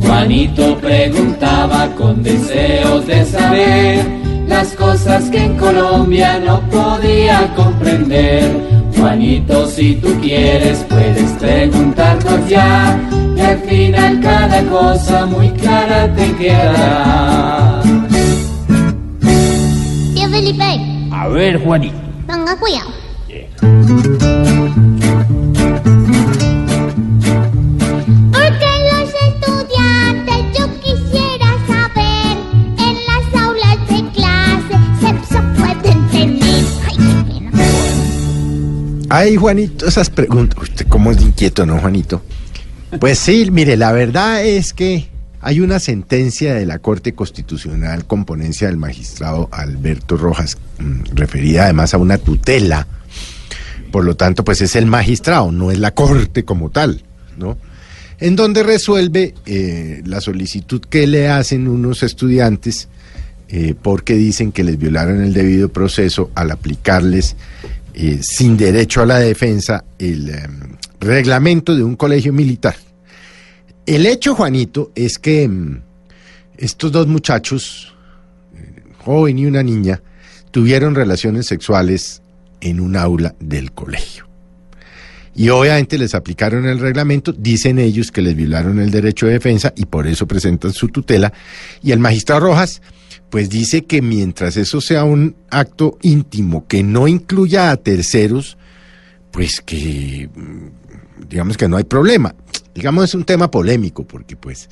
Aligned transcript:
Juanito 0.00 0.76
preguntaba 0.78 1.88
con 1.96 2.22
deseos 2.22 3.06
de 3.06 3.24
saber 3.24 4.04
las 4.46 4.72
cosas 4.74 5.24
que 5.30 5.44
en 5.44 5.56
Colombia 5.56 6.38
no 6.38 6.60
podía 6.70 7.52
comprender. 7.54 8.50
Juanito, 8.96 9.66
si 9.68 9.94
tú 9.96 10.08
quieres, 10.20 10.84
puedes 10.88 11.30
preguntarnos 11.32 12.48
ya, 12.48 12.98
y 13.36 13.40
al 13.40 13.58
final 13.60 14.20
cada 14.20 14.62
cosa 14.64 15.26
muy 15.26 15.50
clara 15.50 16.12
te 16.14 16.32
quedará. 16.32 17.82
Tío 20.14 20.28
Felipe, 20.30 21.08
A 21.12 21.28
ver, 21.28 21.62
Juanito. 21.62 21.96
ponga 22.26 22.56
cuidado. 22.58 22.90
Ay, 39.08 39.36
Juanito, 39.36 39.86
esas 39.86 40.10
preguntas. 40.10 40.62
Usted 40.62 40.86
cómo 40.88 41.10
es 41.10 41.20
inquieto, 41.22 41.64
¿no, 41.64 41.78
Juanito? 41.78 42.22
Pues 43.00 43.18
sí, 43.18 43.50
mire, 43.50 43.76
la 43.76 43.92
verdad 43.92 44.44
es 44.44 44.72
que 44.72 45.08
hay 45.40 45.60
una 45.60 45.78
sentencia 45.78 46.54
de 46.54 46.66
la 46.66 46.78
Corte 46.78 47.14
Constitucional 47.14 48.06
con 48.06 48.24
ponencia 48.24 48.68
del 48.68 48.76
magistrado 48.76 49.48
Alberto 49.52 50.16
Rojas, 50.16 50.58
mm, 50.78 51.14
referida 51.14 51.64
además 51.64 51.94
a 51.94 51.98
una 51.98 52.18
tutela. 52.18 52.86
Por 53.90 54.04
lo 54.04 54.16
tanto, 54.16 54.44
pues 54.44 54.60
es 54.60 54.76
el 54.76 54.86
magistrado, 54.86 55.52
no 55.52 55.70
es 55.70 55.78
la 55.78 55.92
Corte 55.92 56.44
como 56.44 56.70
tal, 56.70 57.02
¿no? 57.36 57.56
En 58.20 58.36
donde 58.36 58.62
resuelve 58.62 59.34
eh, 59.46 60.02
la 60.04 60.20
solicitud 60.20 60.82
que 60.82 61.06
le 61.06 61.28
hacen 61.28 61.68
unos 61.68 62.02
estudiantes 62.02 62.88
eh, 63.48 63.74
porque 63.80 64.14
dicen 64.14 64.52
que 64.52 64.64
les 64.64 64.76
violaron 64.76 65.22
el 65.22 65.32
debido 65.32 65.70
proceso 65.70 66.30
al 66.34 66.50
aplicarles 66.50 67.36
eh, 68.00 68.20
sin 68.22 68.56
derecho 68.56 69.02
a 69.02 69.06
la 69.06 69.18
defensa 69.18 69.84
el 69.98 70.28
em, 70.30 70.76
reglamento 71.00 71.74
de 71.74 71.82
un 71.82 71.96
colegio 71.96 72.32
militar. 72.32 72.76
El 73.86 74.06
hecho, 74.06 74.36
Juanito, 74.36 74.92
es 74.94 75.18
que 75.18 75.42
em, 75.42 75.80
estos 76.56 76.92
dos 76.92 77.08
muchachos, 77.08 77.92
eh, 78.54 78.84
joven 78.98 79.40
y 79.40 79.46
una 79.46 79.64
niña, 79.64 80.00
tuvieron 80.52 80.94
relaciones 80.94 81.46
sexuales 81.46 82.22
en 82.60 82.78
un 82.78 82.96
aula 82.96 83.34
del 83.40 83.72
colegio. 83.72 84.28
Y 85.34 85.48
obviamente 85.48 85.98
les 85.98 86.14
aplicaron 86.14 86.66
el 86.66 86.78
reglamento, 86.78 87.32
dicen 87.32 87.80
ellos 87.80 88.12
que 88.12 88.22
les 88.22 88.36
violaron 88.36 88.78
el 88.78 88.92
derecho 88.92 89.26
de 89.26 89.32
defensa 89.32 89.72
y 89.74 89.86
por 89.86 90.06
eso 90.06 90.28
presentan 90.28 90.72
su 90.72 90.86
tutela. 90.86 91.32
Y 91.82 91.90
el 91.90 91.98
magistrado 91.98 92.42
Rojas, 92.42 92.80
pues 93.30 93.50
dice 93.50 93.84
que 93.84 94.02
mientras 94.02 94.56
eso 94.56 94.80
sea 94.80 95.04
un 95.04 95.36
acto 95.50 95.98
íntimo 96.02 96.66
que 96.66 96.82
no 96.82 97.08
incluya 97.08 97.70
a 97.70 97.76
terceros, 97.76 98.56
pues 99.30 99.60
que 99.60 100.30
mm, 100.34 101.28
digamos 101.28 101.56
que 101.56 101.68
no 101.68 101.76
hay 101.76 101.84
problema. 101.84 102.34
Digamos 102.74 103.04
es 103.04 103.14
un 103.14 103.24
tema 103.24 103.50
polémico 103.50 104.06
porque 104.06 104.36
pues 104.36 104.68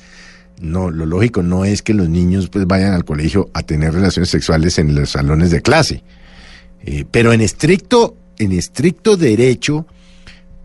no 0.59 0.89
lo 0.89 1.05
lógico 1.05 1.43
no 1.43 1.65
es 1.65 1.83
que 1.83 1.93
los 1.93 2.09
niños 2.09 2.49
pues 2.49 2.65
vayan 2.65 2.93
al 2.93 3.05
colegio 3.05 3.49
a 3.53 3.61
tener 3.61 3.93
relaciones 3.93 4.29
sexuales 4.29 4.79
en 4.79 4.95
los 4.95 5.11
salones 5.11 5.51
de 5.51 5.61
clase. 5.61 6.03
Eh, 6.83 7.05
pero 7.09 7.33
en 7.33 7.41
estricto 7.41 8.17
en 8.39 8.51
estricto 8.51 9.17
derecho 9.17 9.85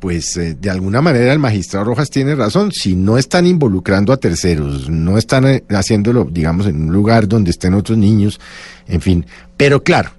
pues 0.02 0.36
eh, 0.36 0.56
de 0.60 0.68
alguna 0.68 1.00
manera 1.00 1.32
el 1.32 1.38
magistrado 1.38 1.84
Rojas 1.84 2.10
tiene 2.10 2.34
razón, 2.34 2.72
si 2.72 2.96
no 2.96 3.18
están 3.18 3.46
involucrando 3.46 4.12
a 4.12 4.16
terceros, 4.16 4.90
no 4.90 5.16
están 5.16 5.46
eh, 5.46 5.62
haciéndolo, 5.68 6.24
digamos, 6.28 6.66
en 6.66 6.82
un 6.82 6.92
lugar 6.92 7.28
donde 7.28 7.52
estén 7.52 7.72
otros 7.72 7.96
niños, 7.96 8.40
en 8.88 9.00
fin. 9.00 9.24
Pero 9.56 9.84
claro, 9.84 10.10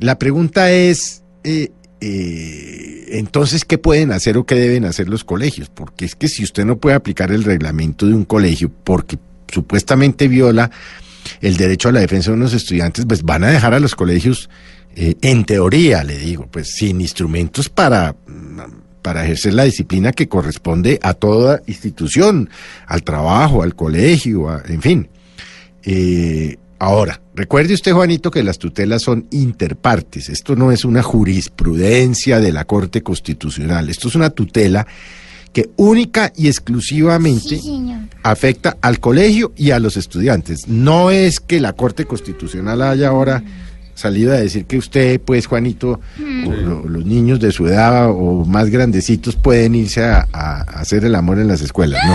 la 0.00 0.18
pregunta 0.18 0.72
es, 0.72 1.22
eh, 1.44 1.70
eh, 2.00 3.06
entonces, 3.10 3.64
¿qué 3.64 3.78
pueden 3.78 4.10
hacer 4.10 4.36
o 4.36 4.44
qué 4.44 4.56
deben 4.56 4.84
hacer 4.84 5.08
los 5.08 5.22
colegios? 5.22 5.68
Porque 5.68 6.04
es 6.04 6.16
que 6.16 6.26
si 6.26 6.42
usted 6.42 6.64
no 6.64 6.78
puede 6.78 6.96
aplicar 6.96 7.30
el 7.30 7.44
reglamento 7.44 8.04
de 8.04 8.14
un 8.14 8.24
colegio 8.24 8.68
porque 8.82 9.16
supuestamente 9.46 10.26
viola 10.26 10.72
el 11.40 11.56
derecho 11.56 11.88
a 11.88 11.92
la 11.92 12.00
defensa 12.00 12.32
de 12.32 12.36
unos 12.36 12.52
estudiantes, 12.52 13.06
pues 13.06 13.22
van 13.22 13.44
a 13.44 13.50
dejar 13.52 13.74
a 13.74 13.80
los 13.80 13.94
colegios, 13.94 14.50
eh, 15.00 15.14
en 15.22 15.44
teoría, 15.44 16.02
le 16.02 16.18
digo, 16.18 16.48
pues 16.50 16.72
sin 16.72 17.00
instrumentos 17.00 17.68
para, 17.68 18.16
para 19.02 19.24
ejercer 19.24 19.54
la 19.54 19.64
disciplina 19.64 20.12
que 20.12 20.28
corresponde 20.28 20.98
a 21.02 21.14
toda 21.14 21.62
institución, 21.66 22.50
al 22.86 23.02
trabajo, 23.02 23.62
al 23.62 23.74
colegio, 23.74 24.48
a- 24.48 24.62
en 24.68 24.82
fin. 24.82 25.08
Eh, 25.84 26.56
ahora, 26.78 27.20
recuerde 27.34 27.74
usted, 27.74 27.92
Juanito, 27.92 28.30
que 28.30 28.42
las 28.42 28.58
tutelas 28.58 29.02
son 29.02 29.26
interpartes. 29.30 30.28
Esto 30.28 30.56
no 30.56 30.72
es 30.72 30.84
una 30.84 31.02
jurisprudencia 31.02 32.40
de 32.40 32.52
la 32.52 32.64
Corte 32.64 33.02
Constitucional. 33.02 33.88
Esto 33.88 34.08
es 34.08 34.14
una 34.14 34.30
tutela 34.30 34.86
que 35.52 35.70
única 35.76 36.30
y 36.36 36.46
exclusivamente 36.48 37.58
Sí, 37.58 37.80
afecta 38.22 38.76
al 38.82 39.00
colegio 39.00 39.52
y 39.56 39.70
a 39.70 39.78
los 39.78 39.96
estudiantes. 39.96 40.68
No 40.68 41.10
es 41.10 41.40
que 41.40 41.58
la 41.60 41.72
Corte 41.72 42.04
Constitucional 42.04 42.82
haya 42.82 43.08
ahora 43.08 43.42
salido 43.98 44.32
a 44.32 44.36
decir 44.36 44.64
que 44.66 44.78
usted, 44.78 45.20
pues, 45.20 45.46
Juanito, 45.46 46.00
o 46.46 46.50
lo- 46.52 46.88
los 46.88 47.04
niños 47.04 47.40
de 47.40 47.50
su 47.52 47.66
edad 47.66 48.10
o 48.10 48.44
más 48.44 48.70
grandecitos 48.70 49.36
pueden 49.36 49.74
irse 49.74 50.04
a, 50.04 50.26
a- 50.32 50.60
a 50.60 50.80
hacer 50.80 51.04
el 51.04 51.14
amor 51.14 51.38
en 51.38 51.48
las 51.48 51.60
escuelas. 51.60 52.00
No. 52.06 52.14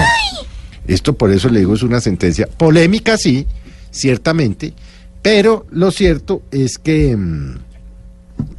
Esto 0.88 1.14
por 1.18 1.32
eso 1.32 1.50
le 1.50 1.60
digo 1.60 1.74
es 1.76 1.84
una 1.84 2.02
sentencia 2.02 2.48
polémica, 2.48 3.18
sí, 3.18 3.46
ciertamente, 3.92 4.74
pero 5.22 5.66
lo 5.72 5.92
cierto 5.92 6.42
es 6.52 6.78
que, 6.78 7.16
mm, 7.16 7.56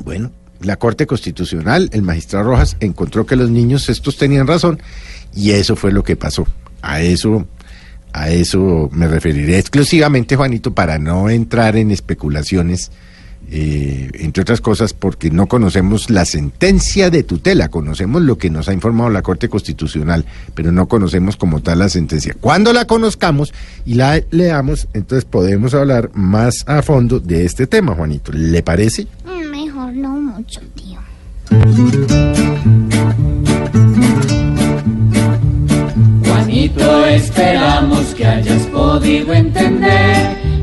bueno, 0.05 0.31
la 0.61 0.77
Corte 0.77 1.07
Constitucional, 1.07 1.91
el 1.93 2.03
magistrado 2.03 2.47
Rojas, 2.47 2.77
encontró 2.81 3.27
que 3.27 3.37
los 3.37 3.51
niños 3.51 3.89
estos 3.91 4.17
tenían 4.17 4.47
razón 4.47 4.81
y 5.35 5.51
eso 5.51 5.77
fue 5.77 5.93
lo 5.93 6.03
que 6.03 6.17
pasó. 6.17 6.47
A 6.81 7.01
eso, 7.03 7.47
a 8.15 8.31
eso 8.31 8.89
me 8.93 9.09
referiré 9.09 9.59
exclusivamente, 9.59 10.37
Juanito, 10.37 10.73
para 10.73 11.01
no 11.01 11.29
entrar 11.29 11.75
en 11.75 11.91
especulaciones, 11.91 12.93
eh, 13.51 14.09
entre 14.15 14.43
otras 14.43 14.61
cosas, 14.61 14.93
porque 14.93 15.33
no 15.33 15.49
conocemos 15.49 16.11
la 16.11 16.25
sentencia 16.25 17.11
de 17.11 17.25
tutela, 17.25 17.71
conocemos 17.71 18.23
lo 18.23 18.39
que 18.39 18.51
nos 18.51 18.69
ha 18.69 18.73
informado 18.73 19.11
la 19.11 19.23
Corte 19.23 19.49
Constitucional, 19.49 20.25
pero 20.55 20.71
no 20.71 20.87
conocemos 20.87 21.37
como 21.37 21.61
tal 21.61 21.81
la 21.81 21.89
sentencia. 21.89 22.37
Cuando 22.41 22.73
la 22.73 22.85
conozcamos 22.85 23.53
y 23.85 23.95
la 23.95 24.23
leamos, 24.31 24.87
entonces 24.95 25.25
podemos 25.25 25.75
hablar 25.75 26.11
más 26.15 26.63
a 26.69 26.83
fondo 26.83 27.19
de 27.19 27.45
este 27.45 27.67
tema, 27.67 27.97
Juanito. 27.97 28.31
¿Le 28.31 28.63
parece? 28.63 29.09
Mejor 29.51 29.93
no 29.93 30.11
mucho, 30.11 30.61
tío. 30.77 31.01
Que 38.25 38.31
hayas 38.31 38.63
podido 38.69 39.35
entender. 39.35 40.17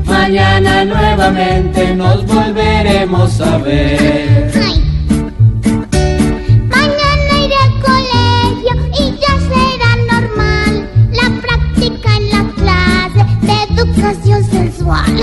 Mañana 0.04 0.84
nuevamente 0.84 1.94
nos 1.94 2.26
volveremos 2.26 3.40
a 3.40 3.58
ver. 3.58 4.50
Ay. 4.66 4.82
Mañana 6.76 7.32
iré 7.44 7.58
al 7.66 7.74
colegio 7.88 8.74
y 9.00 9.04
ya 9.22 9.34
será 9.52 9.90
normal 10.12 10.88
la 11.12 11.28
práctica 11.40 12.16
en 12.16 12.30
la 12.34 12.42
clase 12.60 13.22
de 13.46 13.56
educación 13.74 14.44
sexual. 14.44 15.14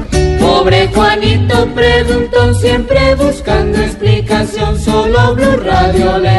Pobre 0.40 0.88
Juanito 0.94 1.68
preguntó 1.74 2.54
siempre 2.54 3.14
buscando 3.16 3.78
explicación, 3.78 4.78
solo 4.80 5.34
Blue 5.34 5.56
Radio 5.62 6.18
le 6.18 6.33